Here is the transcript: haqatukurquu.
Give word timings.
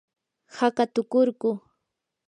haqatukurquu. 0.57 1.49